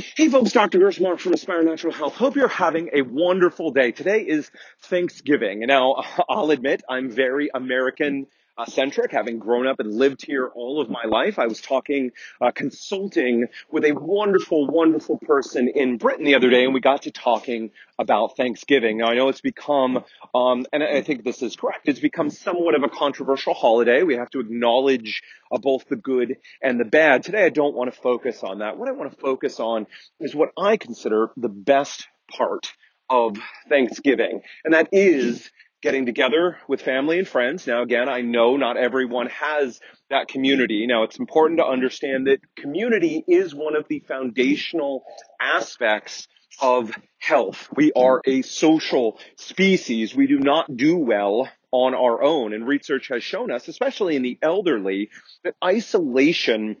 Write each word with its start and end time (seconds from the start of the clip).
Hey 0.00 0.30
folks, 0.30 0.52
Dr. 0.52 0.78
Gersmark 0.78 1.20
from 1.20 1.34
Aspire 1.34 1.62
Natural 1.62 1.92
Health. 1.92 2.14
Hope 2.14 2.34
you're 2.34 2.48
having 2.48 2.88
a 2.94 3.02
wonderful 3.02 3.70
day. 3.70 3.92
Today 3.92 4.22
is 4.22 4.50
Thanksgiving. 4.84 5.60
Now, 5.60 6.02
I'll 6.28 6.50
admit 6.50 6.82
I'm 6.88 7.10
very 7.10 7.50
American 7.54 8.26
centric, 8.66 9.12
having 9.12 9.38
grown 9.38 9.66
up 9.66 9.80
and 9.80 9.92
lived 9.94 10.24
here 10.24 10.50
all 10.54 10.80
of 10.80 10.90
my 10.90 11.04
life. 11.04 11.38
I 11.38 11.46
was 11.46 11.60
talking, 11.60 12.10
uh, 12.40 12.50
consulting 12.50 13.46
with 13.70 13.84
a 13.84 13.92
wonderful, 13.92 14.66
wonderful 14.66 15.18
person 15.18 15.68
in 15.74 15.96
Britain 15.96 16.24
the 16.24 16.34
other 16.34 16.50
day, 16.50 16.64
and 16.64 16.74
we 16.74 16.80
got 16.80 17.02
to 17.02 17.10
talking 17.10 17.70
about 17.98 18.36
Thanksgiving. 18.36 18.98
Now, 18.98 19.08
I 19.08 19.14
know 19.14 19.28
it's 19.28 19.40
become, 19.40 20.04
um, 20.34 20.66
and 20.72 20.82
I 20.82 21.02
think 21.02 21.24
this 21.24 21.42
is 21.42 21.56
correct, 21.56 21.88
it's 21.88 22.00
become 22.00 22.30
somewhat 22.30 22.74
of 22.74 22.82
a 22.82 22.88
controversial 22.88 23.54
holiday. 23.54 24.02
We 24.02 24.16
have 24.16 24.30
to 24.30 24.40
acknowledge 24.40 25.22
uh, 25.50 25.58
both 25.58 25.88
the 25.88 25.96
good 25.96 26.36
and 26.62 26.78
the 26.78 26.84
bad. 26.84 27.22
Today, 27.22 27.44
I 27.44 27.50
don't 27.50 27.74
want 27.74 27.92
to 27.92 28.00
focus 28.00 28.42
on 28.42 28.58
that. 28.60 28.76
What 28.76 28.88
I 28.88 28.92
want 28.92 29.10
to 29.10 29.16
focus 29.16 29.60
on 29.60 29.86
is 30.18 30.34
what 30.34 30.50
I 30.58 30.76
consider 30.76 31.30
the 31.36 31.48
best 31.48 32.06
part 32.30 32.72
of 33.08 33.36
Thanksgiving, 33.68 34.42
and 34.64 34.74
that 34.74 34.88
is 34.92 35.50
getting 35.82 36.06
together 36.06 36.58
with 36.68 36.82
family 36.82 37.18
and 37.18 37.28
friends. 37.28 37.66
Now, 37.66 37.82
again, 37.82 38.08
I 38.08 38.20
know 38.20 38.56
not 38.56 38.76
everyone 38.76 39.28
has 39.28 39.80
that 40.10 40.28
community. 40.28 40.86
Now, 40.86 41.04
it's 41.04 41.18
important 41.18 41.58
to 41.58 41.66
understand 41.66 42.26
that 42.26 42.40
community 42.56 43.24
is 43.26 43.54
one 43.54 43.76
of 43.76 43.86
the 43.88 44.00
foundational 44.00 45.04
aspects 45.40 46.26
of 46.60 46.92
health. 47.18 47.68
We 47.74 47.92
are 47.92 48.20
a 48.26 48.42
social 48.42 49.18
species. 49.36 50.14
We 50.14 50.26
do 50.26 50.38
not 50.38 50.76
do 50.76 50.98
well 50.98 51.48
on 51.70 51.94
our 51.94 52.22
own. 52.22 52.52
And 52.52 52.66
research 52.66 53.08
has 53.08 53.22
shown 53.22 53.50
us, 53.50 53.68
especially 53.68 54.16
in 54.16 54.22
the 54.22 54.38
elderly, 54.42 55.10
that 55.44 55.54
isolation 55.64 56.76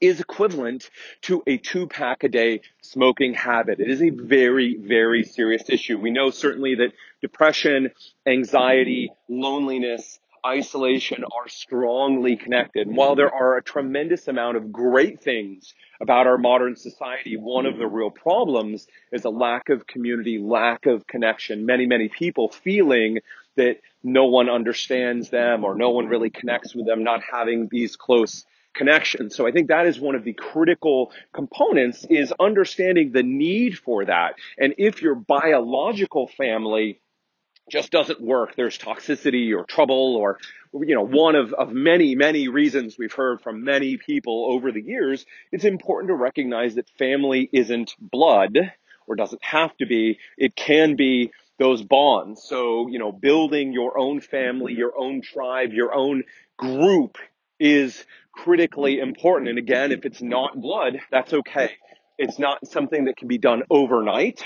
is 0.00 0.20
equivalent 0.20 0.90
to 1.22 1.42
a 1.46 1.56
two 1.56 1.86
pack 1.86 2.24
a 2.24 2.28
day 2.28 2.60
smoking 2.82 3.34
habit. 3.34 3.80
It 3.80 3.90
is 3.90 4.02
a 4.02 4.10
very, 4.10 4.76
very 4.76 5.24
serious 5.24 5.68
issue. 5.68 5.98
We 5.98 6.10
know 6.10 6.30
certainly 6.30 6.76
that 6.76 6.92
depression, 7.20 7.90
anxiety, 8.26 9.10
loneliness, 9.28 10.20
isolation 10.46 11.24
are 11.24 11.48
strongly 11.48 12.36
connected. 12.36 12.86
And 12.86 12.96
while 12.96 13.16
there 13.16 13.32
are 13.32 13.56
a 13.56 13.62
tremendous 13.62 14.28
amount 14.28 14.56
of 14.56 14.72
great 14.72 15.20
things 15.20 15.74
about 16.00 16.26
our 16.26 16.38
modern 16.38 16.76
society, 16.76 17.36
one 17.36 17.66
of 17.66 17.76
the 17.76 17.86
real 17.86 18.10
problems 18.10 18.86
is 19.12 19.24
a 19.24 19.30
lack 19.30 19.68
of 19.68 19.86
community, 19.86 20.38
lack 20.38 20.86
of 20.86 21.06
connection. 21.06 21.66
Many, 21.66 21.86
many 21.86 22.08
people 22.08 22.48
feeling 22.48 23.18
that 23.56 23.80
no 24.02 24.26
one 24.26 24.48
understands 24.48 25.30
them 25.30 25.64
or 25.64 25.74
no 25.74 25.90
one 25.90 26.06
really 26.06 26.30
connects 26.30 26.74
with 26.74 26.86
them, 26.86 27.02
not 27.02 27.20
having 27.30 27.68
these 27.68 27.96
close 27.96 28.44
connection. 28.74 29.30
So 29.30 29.46
I 29.46 29.52
think 29.52 29.68
that 29.68 29.86
is 29.86 29.98
one 29.98 30.14
of 30.14 30.24
the 30.24 30.32
critical 30.32 31.12
components 31.32 32.06
is 32.08 32.32
understanding 32.38 33.12
the 33.12 33.22
need 33.22 33.78
for 33.78 34.04
that. 34.04 34.34
And 34.58 34.74
if 34.78 35.02
your 35.02 35.14
biological 35.14 36.28
family 36.28 37.00
just 37.70 37.90
doesn't 37.90 38.20
work, 38.20 38.54
there's 38.56 38.78
toxicity 38.78 39.54
or 39.54 39.64
trouble 39.64 40.16
or 40.16 40.38
you 40.72 40.94
know, 40.94 41.04
one 41.04 41.34
of, 41.34 41.52
of 41.54 41.72
many, 41.72 42.14
many 42.14 42.48
reasons 42.48 42.96
we've 42.98 43.12
heard 43.12 43.40
from 43.40 43.64
many 43.64 43.96
people 43.96 44.52
over 44.52 44.72
the 44.72 44.82
years, 44.82 45.24
it's 45.50 45.64
important 45.64 46.08
to 46.08 46.14
recognize 46.14 46.74
that 46.74 46.88
family 46.90 47.48
isn't 47.52 47.94
blood 47.98 48.56
or 49.06 49.16
doesn't 49.16 49.42
have 49.42 49.74
to 49.78 49.86
be. 49.86 50.18
It 50.36 50.54
can 50.54 50.96
be 50.96 51.30
those 51.58 51.82
bonds. 51.82 52.42
So, 52.42 52.88
you 52.88 52.98
know, 52.98 53.12
building 53.12 53.72
your 53.72 53.98
own 53.98 54.20
family, 54.20 54.74
your 54.74 54.98
own 54.98 55.22
tribe, 55.22 55.72
your 55.72 55.94
own 55.94 56.24
group 56.56 57.16
is 57.58 58.04
critically 58.32 58.98
important. 58.98 59.50
And 59.50 59.58
again, 59.58 59.92
if 59.92 60.04
it's 60.04 60.22
not 60.22 60.60
blood, 60.60 61.00
that's 61.10 61.32
okay. 61.32 61.70
It's 62.18 62.38
not 62.38 62.66
something 62.66 63.04
that 63.06 63.16
can 63.16 63.28
be 63.28 63.38
done 63.38 63.62
overnight. 63.70 64.42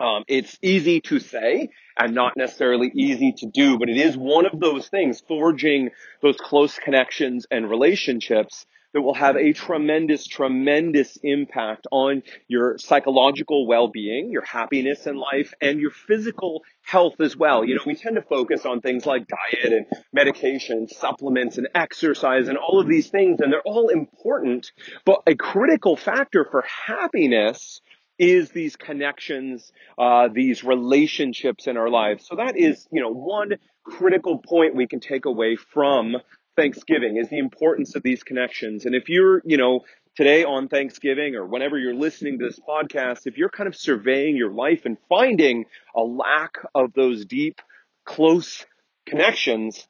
Um, 0.00 0.24
it's 0.28 0.56
easy 0.62 1.00
to 1.02 1.18
say 1.18 1.68
and 1.98 2.14
not 2.14 2.32
necessarily 2.36 2.90
easy 2.94 3.32
to 3.38 3.46
do, 3.46 3.78
but 3.78 3.90
it 3.90 3.98
is 3.98 4.16
one 4.16 4.46
of 4.46 4.58
those 4.58 4.88
things, 4.88 5.22
forging 5.28 5.90
those 6.22 6.36
close 6.38 6.78
connections 6.78 7.46
and 7.50 7.68
relationships 7.68 8.64
that 8.92 9.02
will 9.02 9.14
have 9.14 9.36
a 9.36 9.52
tremendous, 9.52 10.26
tremendous 10.26 11.16
impact 11.22 11.86
on 11.92 12.22
your 12.48 12.76
psychological 12.78 13.66
well-being, 13.66 14.30
your 14.30 14.44
happiness 14.44 15.06
in 15.06 15.16
life, 15.16 15.54
and 15.60 15.80
your 15.80 15.90
physical 15.90 16.62
health 16.82 17.20
as 17.20 17.36
well. 17.36 17.64
You 17.64 17.76
know, 17.76 17.82
we 17.86 17.94
tend 17.94 18.16
to 18.16 18.22
focus 18.22 18.66
on 18.66 18.80
things 18.80 19.06
like 19.06 19.26
diet 19.28 19.72
and 19.72 19.86
medication, 20.12 20.88
supplements 20.88 21.58
and 21.58 21.68
exercise 21.74 22.48
and 22.48 22.58
all 22.58 22.80
of 22.80 22.88
these 22.88 23.08
things, 23.10 23.40
and 23.40 23.52
they're 23.52 23.62
all 23.62 23.88
important, 23.88 24.72
but 25.04 25.22
a 25.26 25.34
critical 25.34 25.96
factor 25.96 26.46
for 26.50 26.64
happiness 26.86 27.80
is 28.18 28.50
these 28.50 28.76
connections, 28.76 29.72
uh, 29.96 30.28
these 30.28 30.62
relationships 30.62 31.66
in 31.66 31.78
our 31.78 31.88
lives. 31.88 32.26
So 32.26 32.36
that 32.36 32.56
is, 32.56 32.86
you 32.92 33.00
know, 33.00 33.10
one 33.10 33.54
critical 33.82 34.38
point 34.38 34.76
we 34.76 34.86
can 34.86 35.00
take 35.00 35.24
away 35.24 35.56
from 35.56 36.16
Thanksgiving 36.60 37.16
is 37.16 37.30
the 37.30 37.38
importance 37.38 37.94
of 37.94 38.02
these 38.02 38.22
connections. 38.22 38.84
And 38.84 38.94
if 38.94 39.08
you're, 39.08 39.40
you 39.46 39.56
know, 39.56 39.80
today 40.14 40.44
on 40.44 40.68
Thanksgiving 40.68 41.34
or 41.34 41.46
whenever 41.46 41.78
you're 41.78 41.94
listening 41.94 42.38
to 42.38 42.44
this 42.44 42.60
podcast, 42.60 43.20
if 43.24 43.38
you're 43.38 43.48
kind 43.48 43.66
of 43.66 43.74
surveying 43.74 44.36
your 44.36 44.52
life 44.52 44.82
and 44.84 44.98
finding 45.08 45.64
a 45.96 46.02
lack 46.02 46.56
of 46.74 46.92
those 46.92 47.24
deep, 47.24 47.62
close 48.04 48.66
connections, 49.06 49.88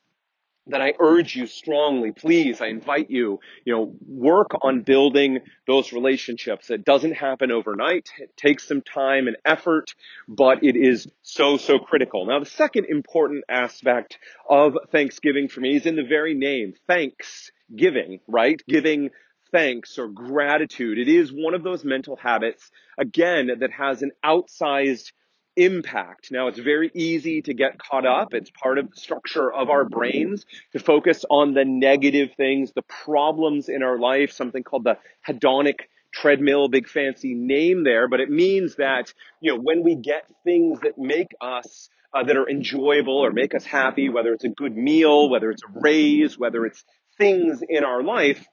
then 0.66 0.82
I 0.82 0.92
urge 1.00 1.34
you 1.34 1.46
strongly, 1.46 2.12
please, 2.12 2.60
I 2.60 2.66
invite 2.66 3.10
you, 3.10 3.40
you 3.64 3.74
know, 3.74 3.94
work 4.06 4.50
on 4.62 4.82
building 4.82 5.40
those 5.66 5.92
relationships. 5.92 6.70
It 6.70 6.84
doesn't 6.84 7.14
happen 7.14 7.50
overnight. 7.50 8.10
It 8.18 8.36
takes 8.36 8.68
some 8.68 8.82
time 8.82 9.26
and 9.26 9.36
effort, 9.44 9.94
but 10.28 10.62
it 10.62 10.76
is 10.76 11.08
so, 11.22 11.56
so 11.56 11.78
critical. 11.78 12.26
Now, 12.26 12.38
the 12.40 12.46
second 12.46 12.86
important 12.88 13.44
aspect 13.48 14.18
of 14.48 14.76
Thanksgiving 14.92 15.48
for 15.48 15.60
me 15.60 15.76
is 15.76 15.86
in 15.86 15.96
the 15.96 16.04
very 16.04 16.34
name, 16.34 16.74
thanksgiving, 16.86 18.20
right? 18.28 18.60
Giving 18.68 19.10
thanks 19.50 19.98
or 19.98 20.08
gratitude. 20.08 20.98
It 20.98 21.08
is 21.08 21.32
one 21.32 21.54
of 21.54 21.62
those 21.62 21.84
mental 21.84 22.16
habits, 22.16 22.70
again, 22.98 23.50
that 23.60 23.72
has 23.72 24.02
an 24.02 24.12
outsized 24.24 25.12
impact. 25.56 26.30
Now, 26.30 26.48
it's 26.48 26.58
very 26.58 26.90
easy 26.94 27.42
to 27.42 27.54
get 27.54 27.78
caught 27.78 28.06
up. 28.06 28.34
It's 28.34 28.50
part 28.50 28.78
of 28.78 28.90
the 28.90 28.96
structure 29.00 29.52
of 29.52 29.70
our 29.70 29.84
brains 29.84 30.46
to 30.72 30.78
focus 30.78 31.24
on 31.28 31.54
the 31.54 31.64
negative 31.64 32.30
things, 32.36 32.72
the 32.72 32.82
problems 32.82 33.68
in 33.68 33.82
our 33.82 33.98
life, 33.98 34.32
something 34.32 34.62
called 34.62 34.84
the 34.84 34.98
hedonic 35.26 35.80
treadmill, 36.12 36.68
big 36.68 36.88
fancy 36.88 37.34
name 37.34 37.84
there, 37.84 38.08
but 38.08 38.20
it 38.20 38.30
means 38.30 38.76
that, 38.76 39.12
you 39.40 39.52
know, 39.52 39.60
when 39.60 39.82
we 39.82 39.94
get 39.94 40.24
things 40.44 40.80
that 40.80 40.98
make 40.98 41.28
us 41.40 41.88
uh, 42.12 42.24
that 42.24 42.36
are 42.36 42.48
enjoyable 42.48 43.18
or 43.18 43.30
make 43.30 43.54
us 43.54 43.64
happy, 43.64 44.08
whether 44.08 44.32
it's 44.32 44.44
a 44.44 44.48
good 44.48 44.76
meal, 44.76 45.30
whether 45.30 45.50
it's 45.50 45.62
a 45.62 45.80
raise, 45.80 46.38
whether 46.38 46.66
it's 46.66 46.84
things 47.18 47.62
in 47.68 47.84
our 47.84 48.02
life, 48.02 48.44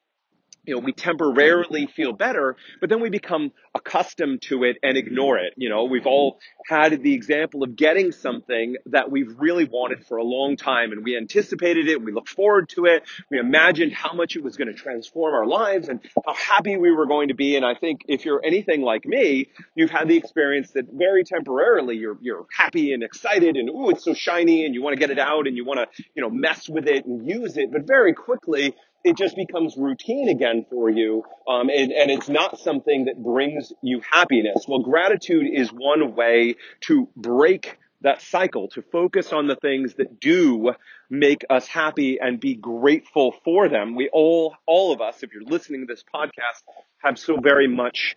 you 0.67 0.75
know, 0.75 0.81
we 0.81 0.91
temporarily 0.91 1.87
feel 1.87 2.11
better, 2.11 2.57
but 2.81 2.89
then 2.89 3.01
we 3.01 3.09
become 3.09 3.51
accustomed 3.73 4.41
to 4.41 4.65
it 4.65 4.77
and 4.83 4.97
ignore 4.97 5.37
it. 5.37 5.53
You 5.55 5.69
know, 5.69 5.85
we've 5.85 6.05
all 6.05 6.39
had 6.67 7.01
the 7.01 7.13
example 7.13 7.63
of 7.63 7.75
getting 7.75 8.11
something 8.11 8.75
that 8.87 9.09
we've 9.09 9.33
really 9.37 9.63
wanted 9.63 10.05
for 10.05 10.17
a 10.17 10.23
long 10.23 10.57
time 10.57 10.91
and 10.91 11.05
we 11.05 11.15
anticipated 11.15 11.87
it, 11.87 12.03
we 12.03 12.11
looked 12.11 12.29
forward 12.29 12.67
to 12.69 12.85
it, 12.85 13.03
we 13.31 13.39
imagined 13.39 13.93
how 13.93 14.13
much 14.13 14.35
it 14.35 14.43
was 14.43 14.57
going 14.57 14.67
to 14.67 14.73
transform 14.73 15.33
our 15.33 15.45
lives 15.45 15.87
and 15.87 16.01
how 16.25 16.33
happy 16.33 16.75
we 16.75 16.91
were 16.91 17.07
going 17.07 17.29
to 17.29 17.35
be. 17.35 17.55
And 17.55 17.65
I 17.65 17.73
think 17.73 18.01
if 18.07 18.25
you're 18.25 18.41
anything 18.43 18.81
like 18.81 19.05
me, 19.05 19.49
you've 19.73 19.89
had 19.89 20.09
the 20.09 20.17
experience 20.17 20.71
that 20.71 20.87
very 20.91 21.23
temporarily 21.23 21.95
you're, 21.95 22.17
you're 22.21 22.45
happy 22.55 22.91
and 22.91 23.03
excited 23.03 23.55
and, 23.55 23.69
ooh, 23.69 23.89
it's 23.89 24.03
so 24.03 24.13
shiny 24.13 24.65
and 24.65 24.75
you 24.75 24.81
want 24.81 24.95
to 24.95 24.99
get 24.99 25.11
it 25.11 25.19
out 25.19 25.47
and 25.47 25.55
you 25.55 25.63
want 25.63 25.79
to, 25.79 26.03
you 26.13 26.21
know, 26.21 26.29
mess 26.29 26.67
with 26.67 26.87
it 26.87 27.05
and 27.05 27.25
use 27.25 27.55
it. 27.55 27.71
But 27.71 27.87
very 27.87 28.13
quickly, 28.13 28.75
it 29.03 29.17
just 29.17 29.35
becomes 29.35 29.75
routine 29.77 30.29
again 30.29 30.65
for 30.69 30.89
you. 30.89 31.23
Um, 31.47 31.69
and, 31.69 31.91
and 31.91 32.11
it's 32.11 32.29
not 32.29 32.59
something 32.59 33.05
that 33.05 33.21
brings 33.23 33.71
you 33.81 34.01
happiness. 34.11 34.65
Well, 34.67 34.79
gratitude 34.79 35.45
is 35.53 35.69
one 35.69 36.15
way 36.15 36.55
to 36.81 37.07
break 37.15 37.77
that 38.01 38.21
cycle, 38.21 38.67
to 38.69 38.81
focus 38.81 39.33
on 39.33 39.47
the 39.47 39.55
things 39.55 39.95
that 39.95 40.19
do 40.19 40.73
make 41.09 41.45
us 41.49 41.67
happy 41.67 42.19
and 42.19 42.39
be 42.39 42.53
grateful 42.53 43.33
for 43.43 43.69
them. 43.69 43.95
We 43.95 44.09
all, 44.09 44.55
all 44.65 44.93
of 44.93 45.01
us, 45.01 45.23
if 45.23 45.33
you're 45.33 45.43
listening 45.43 45.81
to 45.81 45.93
this 45.93 46.03
podcast, 46.13 46.63
have 46.99 47.17
so 47.17 47.37
very 47.39 47.67
much 47.67 48.15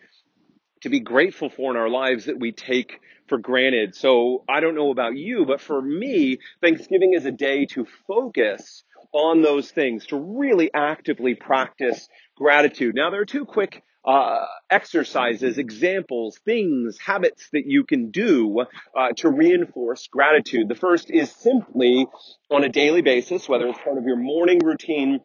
to 0.82 0.88
be 0.88 1.00
grateful 1.00 1.50
for 1.50 1.70
in 1.70 1.76
our 1.76 1.88
lives 1.88 2.26
that 2.26 2.38
we 2.38 2.52
take 2.52 3.00
for 3.28 3.38
granted. 3.38 3.94
So 3.94 4.44
I 4.48 4.60
don't 4.60 4.74
know 4.74 4.90
about 4.90 5.16
you, 5.16 5.46
but 5.46 5.60
for 5.60 5.80
me, 5.80 6.38
Thanksgiving 6.60 7.14
is 7.14 7.24
a 7.24 7.30
day 7.30 7.66
to 7.66 7.86
focus 8.06 8.82
on 9.12 9.42
those 9.42 9.70
things, 9.70 10.06
to 10.06 10.16
really 10.16 10.70
actively 10.72 11.34
practice 11.34 12.08
gratitude. 12.36 12.94
Now, 12.94 13.10
there 13.10 13.20
are 13.20 13.26
two 13.26 13.44
quick 13.44 13.82
uh, 14.04 14.46
exercises, 14.70 15.58
examples, 15.58 16.38
things, 16.44 16.98
habits 16.98 17.48
that 17.52 17.66
you 17.66 17.84
can 17.84 18.10
do 18.10 18.64
uh, 18.96 19.08
to 19.16 19.28
reinforce 19.28 20.06
gratitude. 20.06 20.68
The 20.68 20.74
first 20.74 21.10
is 21.10 21.30
simply 21.30 22.06
on 22.50 22.64
a 22.64 22.68
daily 22.68 23.02
basis, 23.02 23.48
whether 23.48 23.66
it's 23.66 23.78
part 23.78 23.98
of 23.98 24.04
your 24.04 24.16
morning 24.16 24.60
routine 24.64 25.20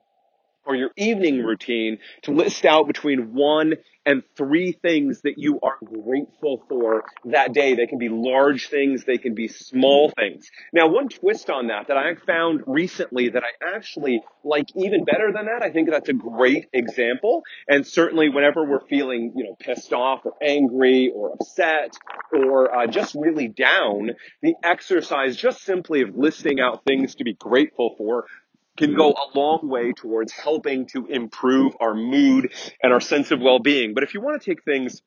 or 0.66 0.76
your 0.76 0.92
evening 0.98 1.44
routine 1.44 2.00
to 2.24 2.32
list 2.32 2.66
out 2.66 2.88
between 2.88 3.34
one 3.34 3.74
and 4.06 4.24
three 4.38 4.72
things 4.72 5.22
that 5.22 5.34
you 5.38 5.60
are 5.64 5.78
grateful 5.84 6.64
for 6.70 7.04
that 7.26 7.54
day. 7.54 7.74
They 7.74 7.88
can 7.88 7.98
be 7.98 8.10
large 8.10 8.70
things, 8.70 9.04
they 9.04 9.18
can 9.18 9.34
be 9.34 9.48
small 9.48 10.12
things. 10.12 10.50
Now, 10.72 10.88
one 10.88 11.10
twist 11.10 11.50
on 11.50 11.68
that 11.68 11.88
that 11.88 11.98
I 11.98 12.16
found 12.16 12.62
recently 12.68 13.30
that 13.30 13.44
I 13.44 13.76
actually 13.76 14.22
like 14.44 14.68
even 14.76 15.06
better 15.06 15.32
than 15.34 15.46
that, 15.46 15.64
I 15.64 15.72
think 15.72 15.90
that's 15.90 16.10
a 16.10 16.14
great 16.14 16.68
example. 16.72 17.44
And 17.68 17.86
certainly 17.86 18.30
whenever 18.30 18.64
we're 18.64 18.86
feeling, 18.88 19.34
you 19.36 19.44
know, 19.44 19.56
pissed 19.60 19.92
off 19.92 20.22
or 20.26 20.34
angry 20.42 21.12
or 21.14 21.34
upset 21.34 21.98
or 22.32 22.74
uh, 22.76 22.88
just 22.88 23.16
really 23.16 23.48
down, 23.48 24.12
the 24.44 24.54
exercise 24.64 25.36
just 25.36 25.64
simply 25.64 26.02
of 26.02 26.16
listing 26.16 26.60
out 26.60 26.84
things 26.86 27.16
to 27.16 27.24
be 27.24 27.34
grateful 27.34 27.96
for 27.98 28.26
can 28.78 28.94
go 28.94 29.12
a 29.12 29.38
long 29.38 29.68
way 29.70 29.94
towards 29.94 30.32
helping 30.32 30.86
to 30.88 31.06
improve 31.08 31.74
our 31.80 31.96
mood 31.96 32.52
and 32.82 32.94
our 32.94 33.02
sense 33.02 33.32
of 33.32 33.40
well-being. 33.40 33.94
But 33.94 34.04
if 34.04 34.14
you 34.14 34.22
want 34.22 34.42
to 34.42 34.46
take 34.46 34.64
things 34.64 35.02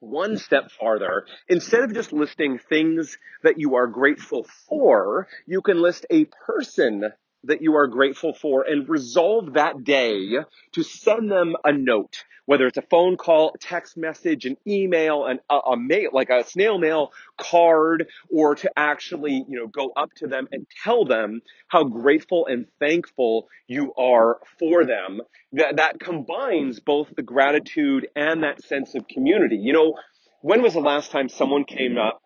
one 0.00 0.36
step 0.38 0.70
farther, 0.70 1.26
instead 1.48 1.82
of 1.82 1.94
just 1.94 2.12
listing 2.12 2.58
things 2.58 3.18
that 3.42 3.58
you 3.58 3.76
are 3.76 3.86
grateful 3.86 4.46
for, 4.68 5.28
you 5.46 5.60
can 5.62 5.80
list 5.80 6.06
a 6.10 6.26
person 6.46 7.12
that 7.44 7.62
you 7.62 7.76
are 7.76 7.86
grateful 7.86 8.34
for 8.34 8.62
and 8.62 8.88
resolve 8.88 9.54
that 9.54 9.84
day 9.84 10.36
to 10.72 10.82
send 10.82 11.30
them 11.30 11.56
a 11.64 11.72
note, 11.72 12.24
whether 12.46 12.66
it's 12.66 12.78
a 12.78 12.82
phone 12.82 13.16
call, 13.16 13.52
a 13.54 13.58
text 13.58 13.96
message, 13.96 14.44
an 14.44 14.56
email, 14.66 15.26
an, 15.26 15.38
a, 15.48 15.56
a 15.56 15.76
mail, 15.76 16.10
like 16.12 16.30
a 16.30 16.44
snail 16.44 16.78
mail 16.78 17.12
card, 17.36 18.08
or 18.30 18.54
to 18.56 18.70
actually, 18.76 19.44
you 19.48 19.58
know, 19.58 19.66
go 19.66 19.92
up 19.96 20.10
to 20.14 20.26
them 20.26 20.48
and 20.50 20.66
tell 20.82 21.04
them 21.04 21.40
how 21.68 21.84
grateful 21.84 22.46
and 22.46 22.66
thankful 22.80 23.48
you 23.66 23.94
are 23.94 24.38
for 24.58 24.84
them. 24.84 25.20
That, 25.52 25.76
that 25.76 26.00
combines 26.00 26.80
both 26.80 27.08
the 27.14 27.22
gratitude 27.22 28.08
and 28.16 28.42
that 28.42 28.62
sense 28.62 28.94
of 28.94 29.06
community. 29.06 29.56
You 29.56 29.72
know, 29.72 29.94
when 30.40 30.62
was 30.62 30.74
the 30.74 30.80
last 30.80 31.10
time 31.10 31.28
someone 31.28 31.64
came 31.64 31.98
up 31.98 32.20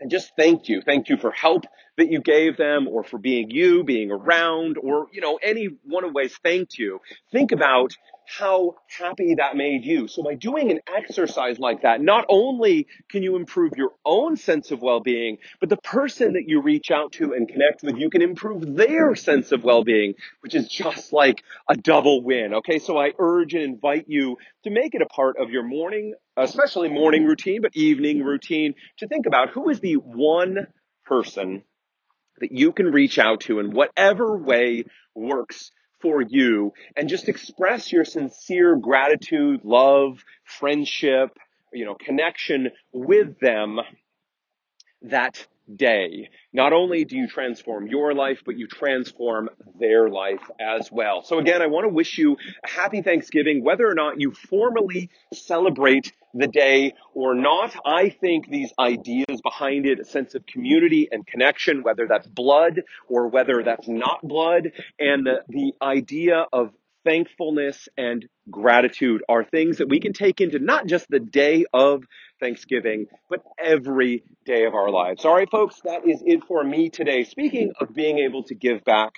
and 0.00 0.10
just 0.10 0.32
thanked 0.36 0.68
you. 0.68 0.82
Thanked 0.82 1.08
you 1.08 1.16
for 1.16 1.30
help 1.30 1.64
that 1.96 2.10
you 2.10 2.20
gave 2.20 2.56
them 2.56 2.88
or 2.88 3.04
for 3.04 3.18
being 3.18 3.50
you, 3.50 3.84
being 3.84 4.10
around, 4.10 4.76
or, 4.78 5.06
you 5.12 5.20
know, 5.20 5.38
any 5.42 5.68
one 5.84 6.04
of 6.04 6.12
ways 6.12 6.36
thanked 6.42 6.76
you. 6.78 7.00
Think 7.32 7.52
about 7.52 7.92
how 8.26 8.76
happy 8.98 9.34
that 9.36 9.56
made 9.56 9.84
you. 9.84 10.08
So 10.08 10.22
by 10.22 10.34
doing 10.34 10.70
an 10.70 10.80
exercise 10.94 11.58
like 11.58 11.82
that, 11.82 12.00
not 12.00 12.24
only 12.28 12.86
can 13.08 13.22
you 13.22 13.36
improve 13.36 13.72
your 13.76 13.92
own 14.04 14.36
sense 14.36 14.70
of 14.70 14.80
well-being, 14.80 15.38
but 15.60 15.68
the 15.68 15.76
person 15.76 16.34
that 16.34 16.48
you 16.48 16.60
reach 16.62 16.90
out 16.90 17.12
to 17.12 17.32
and 17.32 17.48
connect 17.48 17.82
with, 17.82 17.96
you 17.96 18.10
can 18.10 18.22
improve 18.22 18.76
their 18.76 19.14
sense 19.14 19.52
of 19.52 19.64
well-being, 19.64 20.14
which 20.40 20.54
is 20.54 20.68
just 20.68 21.12
like 21.12 21.42
a 21.68 21.76
double 21.76 22.22
win. 22.22 22.54
Okay. 22.54 22.78
So 22.78 22.98
I 22.98 23.12
urge 23.18 23.54
and 23.54 23.62
invite 23.62 24.06
you 24.08 24.36
to 24.64 24.70
make 24.70 24.94
it 24.94 25.02
a 25.02 25.06
part 25.06 25.36
of 25.38 25.50
your 25.50 25.62
morning, 25.62 26.14
especially 26.36 26.88
morning 26.88 27.24
routine, 27.24 27.60
but 27.62 27.76
evening 27.76 28.22
routine 28.22 28.74
to 28.98 29.08
think 29.08 29.26
about 29.26 29.50
who 29.50 29.68
is 29.68 29.80
the 29.80 29.94
one 29.94 30.66
person 31.04 31.62
that 32.40 32.52
you 32.52 32.72
can 32.72 32.86
reach 32.86 33.18
out 33.18 33.40
to 33.42 33.60
in 33.60 33.70
whatever 33.70 34.36
way 34.36 34.84
works 35.14 35.70
for 36.04 36.20
you 36.20 36.74
and 36.96 37.08
just 37.08 37.30
express 37.30 37.90
your 37.90 38.04
sincere 38.04 38.76
gratitude, 38.76 39.62
love, 39.64 40.22
friendship, 40.44 41.30
you 41.72 41.86
know, 41.86 41.94
connection 41.94 42.68
with 42.92 43.40
them 43.40 43.80
that 45.00 45.46
day. 45.74 46.28
Not 46.52 46.74
only 46.74 47.06
do 47.06 47.16
you 47.16 47.26
transform 47.26 47.86
your 47.86 48.12
life, 48.12 48.42
but 48.44 48.58
you 48.58 48.66
transform 48.66 49.48
their 49.80 50.10
life 50.10 50.50
as 50.60 50.92
well. 50.92 51.22
So 51.22 51.38
again, 51.38 51.62
I 51.62 51.68
want 51.68 51.84
to 51.84 51.88
wish 51.88 52.18
you 52.18 52.36
a 52.62 52.68
happy 52.68 53.00
Thanksgiving, 53.00 53.64
whether 53.64 53.88
or 53.88 53.94
not 53.94 54.20
you 54.20 54.32
formally 54.32 55.08
celebrate 55.32 56.12
the 56.34 56.48
day 56.48 56.94
or 57.14 57.34
not. 57.34 57.74
I 57.86 58.10
think 58.10 58.48
these 58.48 58.72
ideas 58.78 59.40
behind 59.42 59.86
it, 59.86 60.00
a 60.00 60.04
sense 60.04 60.34
of 60.34 60.44
community 60.46 61.08
and 61.10 61.26
connection, 61.26 61.82
whether 61.82 62.06
that's 62.08 62.26
blood 62.26 62.82
or 63.08 63.28
whether 63.28 63.62
that's 63.64 63.88
not 63.88 64.20
blood, 64.22 64.72
and 64.98 65.26
the, 65.26 65.42
the 65.48 65.72
idea 65.80 66.44
of 66.52 66.70
thankfulness 67.04 67.88
and 67.96 68.26
gratitude 68.50 69.22
are 69.28 69.44
things 69.44 69.78
that 69.78 69.88
we 69.88 70.00
can 70.00 70.12
take 70.12 70.40
into 70.40 70.58
not 70.58 70.86
just 70.86 71.06
the 71.08 71.20
day 71.20 71.64
of 71.72 72.02
Thanksgiving, 72.40 73.06
but 73.30 73.42
every 73.62 74.24
day 74.44 74.64
of 74.64 74.74
our 74.74 74.90
lives. 74.90 75.24
All 75.24 75.34
right, 75.34 75.50
folks, 75.50 75.80
that 75.84 76.06
is 76.08 76.22
it 76.24 76.44
for 76.48 76.64
me 76.64 76.90
today. 76.90 77.24
Speaking 77.24 77.72
of 77.80 77.94
being 77.94 78.18
able 78.18 78.42
to 78.44 78.54
give 78.54 78.84
back, 78.84 79.12